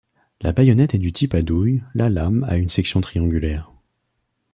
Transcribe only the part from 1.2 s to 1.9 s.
à douille,